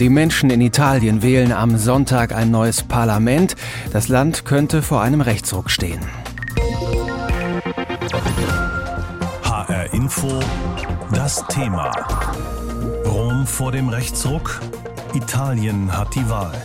Die 0.00 0.08
Menschen 0.08 0.50
in 0.50 0.60
Italien 0.60 1.22
wählen 1.22 1.52
am 1.52 1.78
Sonntag 1.78 2.34
ein 2.34 2.50
neues 2.50 2.82
Parlament. 2.82 3.54
Das 3.92 4.08
Land 4.08 4.44
könnte 4.44 4.82
vor 4.82 5.02
einem 5.02 5.20
Rechtsruck 5.20 5.70
stehen. 5.70 6.00
HR 9.44 9.94
Info, 9.94 10.40
das 11.12 11.46
Thema. 11.46 11.92
Rom 13.06 13.46
vor 13.46 13.70
dem 13.70 13.88
Rechtsruck? 13.88 14.60
Italien 15.14 15.96
hat 15.96 16.12
die 16.16 16.28
Wahl. 16.28 16.60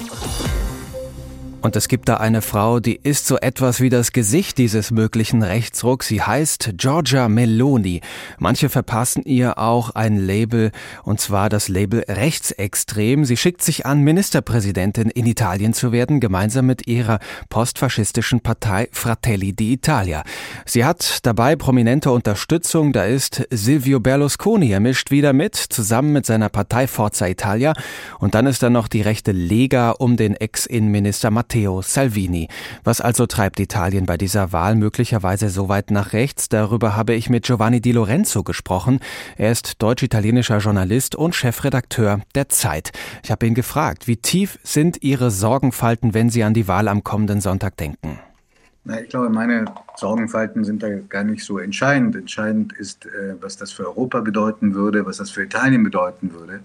Und 1.62 1.76
es 1.76 1.90
gibt 1.90 2.08
da 2.08 2.16
eine 2.18 2.42
Frau, 2.42 2.80
die 2.80 2.96
ist 2.96 3.28
so 3.28 3.38
etwas 3.38 3.82
wie 3.82 3.90
das 3.90 4.14
Gesicht 4.14 4.58
dieses 4.58 4.92
möglichen 4.92 5.44
Rechtsrucks. 5.44 6.08
Sie 6.08 6.22
heißt 6.22 6.72
Giorgia 6.78 7.28
Meloni. 7.28 8.00
Manche 8.38 8.70
verpassen 8.70 9.24
ihr 9.26 9.58
auch 9.58 9.90
ein 9.90 10.16
Label, 10.16 10.72
und 11.04 11.20
zwar 11.20 11.50
das 11.50 11.68
Label 11.68 12.06
rechtsextrem. 12.08 13.26
Sie 13.26 13.36
schickt 13.36 13.62
sich 13.62 13.86
an, 13.86 14.04
Ministerpräsidentin 14.04 15.10
in 15.10 15.26
Italien 15.26 15.74
zu 15.74 15.92
werden, 15.92 16.22
gemeinsam 16.22 16.66
mit 16.66 16.88
ihrer 16.88 17.20
postfaschistischen 17.50 18.40
Partei 18.40 18.88
Fratelli 18.94 19.50
d'Italia. 19.52 20.24
Sie 20.66 20.86
hat 20.86 21.26
dabei 21.26 21.58
prominente 21.58 22.12
Unterstützung. 22.12 22.94
Da 22.94 23.04
ist 23.04 23.46
Silvio 23.50 24.00
Berlusconi. 24.00 24.72
Er 24.72 24.80
mischt 24.80 25.12
wieder 25.12 25.34
mit, 25.34 25.56
zusammen 25.56 26.14
mit 26.14 26.26
seiner 26.26 26.48
Partei 26.48 26.88
Forza 26.88 27.28
Italia. 27.28 27.74
Und 28.20 28.34
dann 28.34 28.46
ist 28.46 28.64
da 28.64 28.70
noch 28.70 28.88
die 28.88 29.02
rechte 29.02 29.34
Lega 29.34 29.92
um 29.92 30.16
den 30.16 30.36
Ex-Innenminister 30.36 31.32
Matteo 31.50 31.82
Salvini. 31.82 32.48
Was 32.84 33.02
also 33.02 33.26
treibt 33.26 33.60
Italien 33.60 34.06
bei 34.06 34.18
dieser 34.18 34.52
Wahl 34.52 34.76
möglicherweise 34.76 35.50
so 35.50 35.68
weit 35.68 35.90
nach 35.90 36.14
rechts? 36.14 36.48
Darüber 36.48 36.96
habe 36.96 37.16
ich 37.16 37.28
mit 37.32 37.46
Giovanni 37.46 37.82
Di 37.82 37.92
Lorenzo 37.92 38.44
gesprochen. 38.44 39.00
Er 39.36 39.52
ist 39.52 39.82
deutsch-italienischer 39.82 40.60
Journalist 40.60 41.16
und 41.16 41.34
Chefredakteur 41.34 42.22
der 42.36 42.50
Zeit. 42.50 42.92
Ich 43.24 43.32
habe 43.32 43.48
ihn 43.48 43.56
gefragt, 43.56 44.08
wie 44.08 44.18
tief 44.18 44.60
sind 44.62 45.02
Ihre 45.02 45.32
Sorgenfalten, 45.32 46.14
wenn 46.14 46.30
Sie 46.30 46.44
an 46.44 46.54
die 46.54 46.68
Wahl 46.68 46.88
am 46.88 47.04
kommenden 47.04 47.42
Sonntag 47.42 47.78
denken? 47.78 48.20
Na, 48.84 49.02
ich 49.02 49.10
glaube, 49.10 49.32
meine 49.32 49.66
Sorgenfalten 49.98 50.64
sind 50.64 50.84
da 50.84 50.90
gar 51.10 51.24
nicht 51.24 51.44
so 51.44 51.58
entscheidend. 51.58 52.16
Entscheidend 52.16 52.74
ist, 52.74 53.08
äh, 53.08 53.34
was 53.42 53.58
das 53.58 53.72
für 53.72 53.88
Europa 53.88 54.20
bedeuten 54.20 54.76
würde, 54.76 55.04
was 55.08 55.18
das 55.18 55.32
für 55.32 55.44
Italien 55.44 55.84
bedeuten 55.84 56.32
würde 56.32 56.60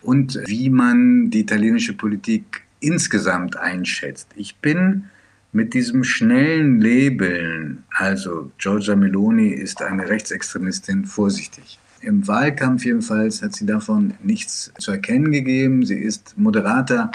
und 0.00 0.40
wie 0.46 0.70
man 0.70 1.28
die 1.28 1.40
italienische 1.40 1.92
Politik 1.92 2.62
insgesamt 2.80 3.56
einschätzt. 3.56 4.28
Ich 4.36 4.56
bin 4.56 5.04
mit 5.52 5.74
diesem 5.74 6.04
schnellen 6.04 6.80
Labeln, 6.80 7.84
also 7.90 8.52
Giorgia 8.58 8.94
Meloni 8.94 9.48
ist 9.48 9.82
eine 9.82 10.08
Rechtsextremistin, 10.08 11.04
vorsichtig. 11.04 11.78
Im 12.02 12.26
Wahlkampf 12.26 12.84
jedenfalls 12.84 13.42
hat 13.42 13.54
sie 13.54 13.66
davon 13.66 14.14
nichts 14.22 14.72
zu 14.78 14.92
erkennen 14.92 15.32
gegeben. 15.32 15.84
Sie 15.84 15.98
ist 15.98 16.34
moderater 16.38 17.10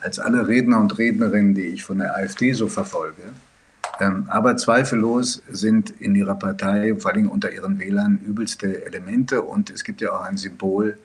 als 0.00 0.18
alle 0.18 0.48
Redner 0.48 0.80
und 0.80 0.98
Rednerinnen, 0.98 1.54
die 1.54 1.66
ich 1.66 1.84
von 1.84 1.98
der 1.98 2.16
AfD 2.16 2.52
so 2.52 2.68
verfolge. 2.68 3.22
Ähm, 4.00 4.24
aber 4.28 4.56
zweifellos 4.56 5.42
sind 5.50 5.90
in 6.00 6.14
ihrer 6.14 6.36
Partei, 6.36 6.94
vor 6.96 7.12
allem 7.12 7.28
unter 7.28 7.52
ihren 7.52 7.78
Wählern, 7.78 8.18
übelste 8.26 8.86
Elemente. 8.86 9.42
Und 9.42 9.70
es 9.70 9.84
gibt 9.84 10.00
ja 10.00 10.12
auch 10.12 10.22
ein 10.22 10.36
Symbol 10.36 10.98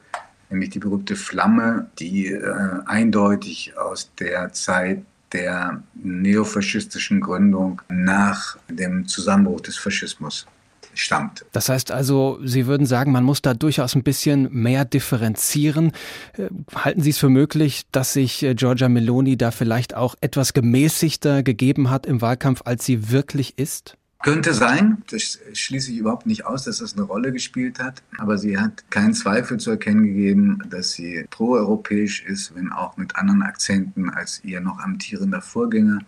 nämlich 0.53 0.69
die 0.69 0.79
berühmte 0.79 1.15
Flamme, 1.15 1.87
die 1.99 2.27
äh, 2.27 2.53
eindeutig 2.85 3.73
aus 3.77 4.11
der 4.19 4.53
Zeit 4.53 5.03
der 5.33 5.83
neofaschistischen 5.95 7.19
Gründung 7.19 7.81
nach 7.89 8.57
dem 8.69 9.07
Zusammenbruch 9.07 9.61
des 9.61 9.77
Faschismus 9.77 10.45
stammt. 10.93 11.43
Das 11.51 11.69
heißt 11.69 11.91
also, 11.91 12.39
Sie 12.43 12.67
würden 12.67 12.85
sagen, 12.85 13.11
man 13.11 13.23
muss 13.23 13.41
da 13.41 13.53
durchaus 13.53 13.95
ein 13.95 14.03
bisschen 14.03 14.47
mehr 14.51 14.85
differenzieren. 14.85 15.91
Äh, 16.37 16.49
halten 16.75 17.01
Sie 17.01 17.09
es 17.09 17.17
für 17.17 17.29
möglich, 17.29 17.83
dass 17.91 18.13
sich 18.13 18.43
äh, 18.43 18.55
Giorgia 18.55 18.89
Meloni 18.89 19.37
da 19.37 19.51
vielleicht 19.51 19.95
auch 19.95 20.15
etwas 20.21 20.53
gemäßigter 20.53 21.43
gegeben 21.43 21.89
hat 21.89 22.05
im 22.05 22.21
Wahlkampf, 22.21 22.61
als 22.65 22.85
sie 22.85 23.11
wirklich 23.11 23.57
ist? 23.57 23.97
Könnte 24.23 24.53
sein, 24.53 25.03
das 25.11 25.37
schließe 25.51 25.91
ich 25.91 25.97
überhaupt 25.97 26.25
nicht 26.27 26.45
aus, 26.45 26.63
dass 26.63 26.77
das 26.77 26.93
eine 26.93 27.01
Rolle 27.01 27.33
gespielt 27.33 27.79
hat, 27.79 28.01
aber 28.17 28.37
sie 28.37 28.57
hat 28.57 28.89
keinen 28.89 29.13
Zweifel 29.13 29.59
zu 29.59 29.71
erkennen 29.71 30.05
gegeben, 30.05 30.59
dass 30.69 30.93
sie 30.93 31.25
proeuropäisch 31.29 32.23
ist, 32.23 32.55
wenn 32.55 32.71
auch 32.71 32.95
mit 32.95 33.17
anderen 33.17 33.41
Akzenten 33.41 34.09
als 34.09 34.41
ihr 34.45 34.61
noch 34.61 34.79
amtierender 34.79 35.41
Vorgänger, 35.41 35.99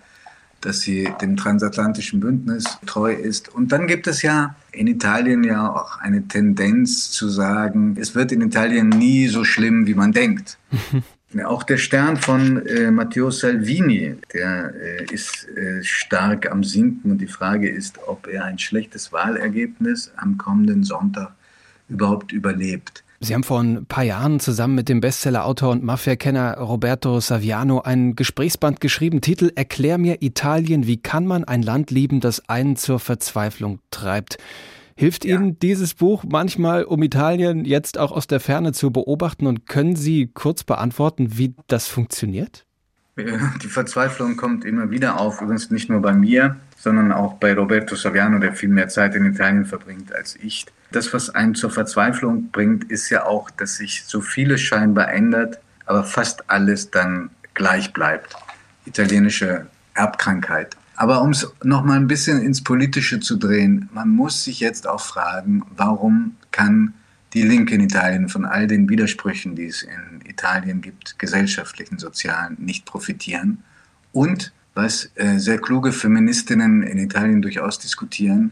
dass 0.61 0.79
sie 0.79 1.09
dem 1.21 1.35
transatlantischen 1.35 2.21
Bündnis 2.21 2.63
treu 2.85 3.11
ist. 3.11 3.49
Und 3.49 3.73
dann 3.73 3.85
gibt 3.85 4.07
es 4.07 4.21
ja 4.21 4.55
in 4.71 4.87
Italien 4.87 5.43
ja 5.43 5.69
auch 5.69 5.99
eine 5.99 6.25
Tendenz 6.25 7.11
zu 7.11 7.27
sagen, 7.27 7.97
es 7.99 8.15
wird 8.15 8.31
in 8.31 8.39
Italien 8.39 8.87
nie 8.87 9.27
so 9.27 9.43
schlimm, 9.43 9.87
wie 9.87 9.93
man 9.93 10.13
denkt. 10.13 10.57
Auch 11.43 11.63
der 11.63 11.77
Stern 11.77 12.17
von 12.17 12.65
äh, 12.65 12.91
Matteo 12.91 13.29
Salvini, 13.29 14.15
der 14.33 14.73
äh, 14.75 15.13
ist 15.13 15.47
äh, 15.49 15.83
stark 15.83 16.49
am 16.49 16.63
Sinken 16.63 17.11
und 17.11 17.17
die 17.17 17.27
Frage 17.27 17.69
ist, 17.69 17.99
ob 18.07 18.27
er 18.27 18.45
ein 18.45 18.57
schlechtes 18.57 19.11
Wahlergebnis 19.11 20.11
am 20.15 20.37
kommenden 20.37 20.83
Sonntag 20.83 21.33
überhaupt 21.89 22.31
überlebt. 22.31 23.03
Sie 23.21 23.33
haben 23.33 23.43
vor 23.43 23.61
ein 23.61 23.85
paar 23.85 24.03
Jahren 24.03 24.39
zusammen 24.39 24.75
mit 24.75 24.89
dem 24.89 25.01
Bestsellerautor 25.01 25.71
und 25.71 25.83
Mafia-Kenner 25.83 26.57
Roberto 26.57 27.19
Saviano 27.19 27.81
ein 27.81 28.15
Gesprächsband 28.15 28.81
geschrieben, 28.81 29.21
Titel 29.21 29.51
Erklär 29.55 29.97
mir 29.97 30.21
Italien, 30.21 30.85
wie 30.85 30.97
kann 30.97 31.25
man 31.25 31.43
ein 31.43 31.61
Land 31.61 31.91
lieben, 31.91 32.19
das 32.19 32.47
einen 32.49 32.75
zur 32.75 32.99
Verzweiflung 32.99 33.79
treibt. 33.89 34.37
Hilft 34.97 35.25
ja. 35.25 35.35
Ihnen 35.35 35.59
dieses 35.59 35.93
Buch 35.93 36.23
manchmal, 36.27 36.85
um 36.85 37.03
Italien 37.03 37.65
jetzt 37.65 37.97
auch 37.97 38.11
aus 38.11 38.27
der 38.27 38.39
Ferne 38.39 38.71
zu 38.71 38.91
beobachten 38.91 39.45
und 39.45 39.67
können 39.67 39.95
Sie 39.95 40.27
kurz 40.27 40.63
beantworten, 40.63 41.37
wie 41.37 41.53
das 41.67 41.87
funktioniert? 41.87 42.65
Die 43.17 43.67
Verzweiflung 43.67 44.35
kommt 44.35 44.65
immer 44.65 44.89
wieder 44.91 45.19
auf, 45.19 45.41
übrigens 45.41 45.71
nicht 45.71 45.89
nur 45.89 46.01
bei 46.01 46.13
mir, 46.13 46.57
sondern 46.77 47.13
auch 47.13 47.35
bei 47.35 47.53
Roberto 47.53 47.95
Saviano, 47.95 48.39
der 48.39 48.53
viel 48.53 48.67
mehr 48.67 48.89
Zeit 48.89 49.15
in 49.15 49.25
Italien 49.25 49.65
verbringt 49.65 50.13
als 50.13 50.35
ich. 50.35 50.65
Das, 50.91 51.13
was 51.13 51.29
einen 51.29 51.55
zur 51.55 51.71
Verzweiflung 51.71 52.51
bringt, 52.51 52.91
ist 52.91 53.09
ja 53.09 53.25
auch, 53.25 53.49
dass 53.49 53.77
sich 53.77 54.03
so 54.05 54.19
vieles 54.19 54.61
scheinbar 54.61 55.11
ändert, 55.11 55.59
aber 55.85 56.03
fast 56.03 56.49
alles 56.49 56.91
dann 56.91 57.29
gleich 57.53 57.93
bleibt. 57.93 58.35
Italienische 58.85 59.67
Erbkrankheit. 59.93 60.75
Aber 60.95 61.21
um 61.21 61.31
es 61.31 61.51
nochmal 61.63 61.97
ein 61.97 62.07
bisschen 62.07 62.41
ins 62.41 62.63
Politische 62.63 63.19
zu 63.19 63.35
drehen, 63.37 63.89
man 63.93 64.09
muss 64.09 64.43
sich 64.43 64.59
jetzt 64.59 64.87
auch 64.87 65.01
fragen, 65.01 65.63
warum 65.75 66.37
kann 66.51 66.93
die 67.33 67.41
Linke 67.41 67.75
in 67.75 67.81
Italien 67.81 68.29
von 68.29 68.45
all 68.45 68.67
den 68.67 68.87
Widersprüchen, 68.87 69.55
die 69.55 69.65
es 69.65 69.83
in 69.83 70.21
Italien 70.25 70.81
gibt, 70.81 71.19
gesellschaftlichen, 71.19 71.99
sozialen, 71.99 72.55
nicht 72.59 72.85
profitieren? 72.85 73.63
Und 74.13 74.53
was 74.73 75.11
äh, 75.15 75.37
sehr 75.37 75.57
kluge 75.57 75.91
Feministinnen 75.91 76.83
in 76.83 76.97
Italien 76.97 77.41
durchaus 77.41 77.79
diskutieren, 77.79 78.51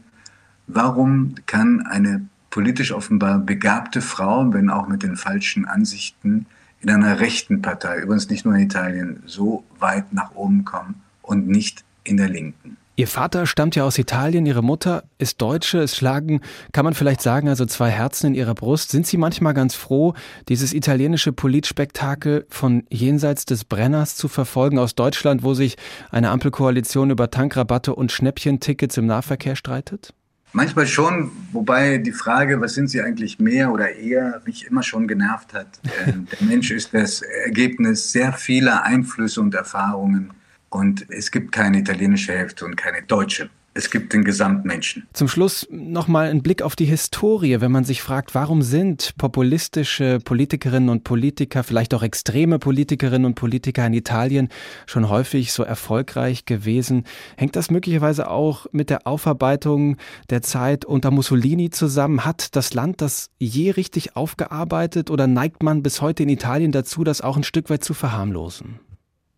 warum 0.68 1.36
kann 1.46 1.82
eine 1.82 2.28
politisch 2.50 2.92
offenbar 2.92 3.40
begabte 3.40 4.02
Frau, 4.02 4.54
wenn 4.54 4.70
auch 4.70 4.88
mit 4.88 5.04
den 5.04 5.16
falschen 5.16 5.66
Ansichten, 5.66 6.46
in 6.82 6.90
einer 6.90 7.22
rechten 7.22 7.62
Partei, 7.62 8.02
übrigens 8.02 8.30
nicht 8.30 8.44
nur 8.44 8.56
in 8.56 8.62
Italien, 8.62 9.24
so 9.26 9.64
weit 9.80 10.12
nach 10.14 10.36
oben 10.36 10.66
kommen 10.66 11.02
und 11.22 11.48
nicht 11.48 11.86
in 12.04 12.18
der 12.18 12.30
Linken. 12.30 12.78
Ihr 12.96 13.08
Vater 13.08 13.48
stammt 13.48 13.76
ja 13.76 13.86
aus 13.86 13.98
Italien, 13.98 14.46
Ihre 14.46 14.62
Mutter 14.62 15.04
ist 15.18 15.42
Deutsche. 15.42 15.80
Es 15.80 15.98
schlagen, 15.98 16.42
kann 16.74 16.86
man 16.86 16.94
vielleicht 16.94 17.24
sagen, 17.24 17.50
also 17.50 17.66
zwei 17.66 17.90
Herzen 17.90 18.28
in 18.28 18.36
Ihrer 18.36 18.54
Brust. 18.54 18.92
Sind 18.92 19.08
Sie 19.08 19.18
manchmal 19.18 19.56
ganz 19.56 19.74
froh, 19.74 20.14
dieses 20.48 20.74
italienische 20.74 21.34
Politspektakel 21.34 22.46
von 22.50 22.84
jenseits 22.92 23.46
des 23.46 23.66
Brenners 23.66 24.16
zu 24.16 24.28
verfolgen 24.28 24.78
aus 24.78 24.94
Deutschland, 24.94 25.42
wo 25.42 25.56
sich 25.56 25.76
eine 26.12 26.30
Ampelkoalition 26.30 27.10
über 27.10 27.32
Tankrabatte 27.32 27.96
und 27.96 28.12
Schnäppchentickets 28.12 28.98
im 28.98 29.08
Nahverkehr 29.08 29.56
streitet? 29.56 30.14
Manchmal 30.52 30.86
schon, 30.86 31.32
wobei 31.52 31.98
die 31.98 32.12
Frage, 32.12 32.62
was 32.62 32.76
sind 32.76 32.90
sie 32.90 33.02
eigentlich 33.02 33.40
mehr 33.40 33.72
oder 33.72 33.96
eher, 33.96 34.40
mich 34.46 34.68
immer 34.68 34.84
schon 34.84 35.08
genervt 35.08 35.56
hat. 35.56 35.80
Äh, 36.06 36.12
der 36.12 36.48
Mensch 36.48 36.70
ist 36.70 36.94
das 36.94 37.24
Ergebnis 37.24 38.12
sehr 38.12 38.34
vieler 38.34 38.84
Einflüsse 38.84 39.42
und 39.42 39.56
Erfahrungen 39.56 40.32
und 40.74 41.06
es 41.10 41.32
gibt 41.32 41.52
keine 41.52 41.80
italienische 41.80 42.34
Hälfte 42.34 42.66
und 42.66 42.76
keine 42.76 43.04
deutsche. 43.04 43.50
Es 43.76 43.90
gibt 43.90 44.14
den 44.14 44.24
Gesamtmenschen. 44.24 45.08
Zum 45.14 45.28
Schluss 45.28 45.68
nochmal 45.72 46.30
ein 46.30 46.44
Blick 46.44 46.62
auf 46.62 46.76
die 46.76 46.86
Historie, 46.86 47.60
wenn 47.60 47.72
man 47.72 47.86
sich 47.86 48.04
fragt, 48.04 48.36
warum 48.36 48.62
sind 48.62 49.16
populistische 49.18 50.20
Politikerinnen 50.24 50.90
und 50.90 51.04
Politiker, 51.04 51.64
vielleicht 51.64 51.96
auch 51.96 52.04
extreme 52.04 52.60
Politikerinnen 52.60 53.26
und 53.26 53.34
Politiker 53.34 53.88
in 53.88 53.94
Italien 53.94 54.50
schon 54.86 55.10
häufig 55.10 55.54
so 55.54 55.64
erfolgreich 55.64 56.46
gewesen? 56.46 57.06
Hängt 57.36 57.56
das 57.56 57.72
möglicherweise 57.72 58.30
auch 58.30 58.68
mit 58.72 58.92
der 58.92 59.08
Aufarbeitung 59.08 59.98
der 60.30 60.44
Zeit 60.44 60.86
unter 60.86 61.10
Mussolini 61.10 61.72
zusammen? 61.72 62.26
Hat 62.26 62.56
das 62.56 62.76
Land 62.76 63.02
das 63.02 63.32
je 63.40 63.72
richtig 63.72 64.16
aufgearbeitet 64.16 65.10
oder 65.10 65.26
neigt 65.26 65.64
man 65.64 65.82
bis 65.82 66.00
heute 66.00 66.22
in 66.22 66.30
Italien 66.30 66.72
dazu, 66.72 67.04
das 67.04 67.22
auch 67.22 67.38
ein 67.38 67.44
Stück 67.44 67.72
weit 67.72 67.84
zu 67.84 67.96
verharmlosen? 67.96 68.80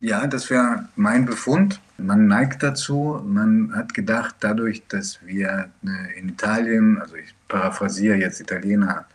Ja, 0.06 0.28
das 0.28 0.52
wäre 0.52 0.88
mein 0.96 1.26
Befund. 1.26 1.82
Man 1.98 2.28
neigt 2.28 2.62
dazu. 2.62 3.20
Man 3.26 3.76
hat 3.76 3.96
gedacht, 3.96 4.36
dadurch, 4.40 4.84
dass 4.88 5.18
wir 5.26 5.70
in 6.16 6.30
Italien, 6.30 7.02
also 7.02 7.16
ich 7.16 7.34
paraphrasiere 7.48 8.16
jetzt 8.16 8.40
Italiener, 8.40 9.06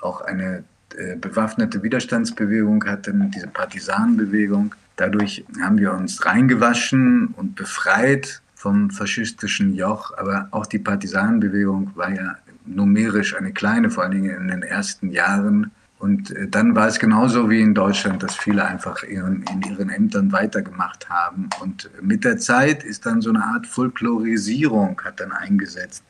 auch 0.00 0.22
eine 0.22 0.64
äh, 0.96 1.16
bewaffnete 1.16 1.82
Widerstandsbewegung 1.82 2.82
hatten, 2.86 3.30
diese 3.30 3.48
Partisanenbewegung. 3.48 4.74
Dadurch 4.96 5.44
haben 5.60 5.76
wir 5.76 5.92
uns 5.92 6.24
reingewaschen 6.24 7.26
und 7.36 7.54
befreit 7.54 8.40
vom 8.54 8.88
faschistischen 8.88 9.74
Joch. 9.74 10.16
Aber 10.16 10.48
auch 10.52 10.64
die 10.64 10.78
Partisanenbewegung 10.78 11.90
war 11.94 12.10
ja 12.10 12.38
numerisch 12.64 13.36
eine 13.36 13.52
kleine, 13.52 13.90
vor 13.90 14.04
allen 14.04 14.12
Dingen 14.12 14.34
in 14.40 14.48
den 14.48 14.62
ersten 14.62 15.10
Jahren. 15.10 15.72
Und 15.98 16.30
äh, 16.30 16.48
dann 16.48 16.74
war 16.74 16.86
es 16.86 16.98
genauso 16.98 17.50
wie 17.50 17.60
in 17.60 17.74
Deutschland, 17.74 18.22
dass 18.22 18.36
viele 18.36 18.64
einfach 18.64 19.02
ihren, 19.02 19.42
in 19.42 19.62
ihren 19.62 19.90
Ämtern 19.90 20.32
weitergemacht 20.32 21.08
haben. 21.08 21.50
Und 21.60 21.90
mit 22.00 22.24
der 22.24 22.38
Zeit 22.38 22.84
ist 22.84 23.04
dann 23.06 23.20
so 23.20 23.30
eine 23.30 23.44
Art 23.44 23.66
Folklorisierung 23.66 25.00
hat 25.04 25.20
dann 25.20 25.32
eingesetzt 25.32 26.04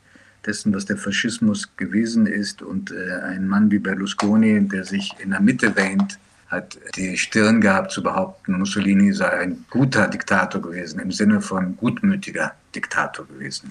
dessen, 0.45 0.73
was 0.73 0.85
der 0.85 0.97
Faschismus 0.97 1.75
gewesen 1.75 2.25
ist. 2.25 2.61
Und 2.61 2.91
äh, 2.91 3.19
ein 3.23 3.47
Mann 3.47 3.71
wie 3.71 3.79
Berlusconi, 3.79 4.59
der 4.67 4.85
sich 4.85 5.15
in 5.19 5.31
der 5.31 5.41
Mitte 5.41 5.75
wähnt, 5.75 6.19
hat 6.47 6.79
die 6.95 7.17
Stirn 7.17 7.61
gehabt 7.61 7.91
zu 7.91 8.01
behaupten, 8.01 8.57
Mussolini 8.57 9.13
sei 9.13 9.29
ein 9.29 9.65
guter 9.69 10.07
Diktator 10.07 10.61
gewesen, 10.61 10.99
im 10.99 11.11
Sinne 11.11 11.41
von 11.41 11.77
gutmütiger 11.77 12.53
Diktator 12.73 13.27
gewesen. 13.27 13.69